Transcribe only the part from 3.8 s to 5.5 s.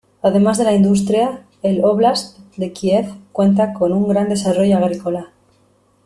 un gran desarrollo agrícola.